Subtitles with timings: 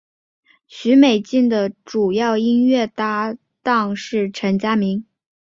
[0.65, 5.05] 许美静的主要音乐搭档是陈佳明。